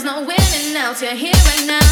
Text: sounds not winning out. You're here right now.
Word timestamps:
sounds 0.00 0.04
not 0.04 0.26
winning 0.26 0.76
out. 0.76 1.00
You're 1.00 1.14
here 1.14 1.32
right 1.32 1.66
now. 1.66 1.83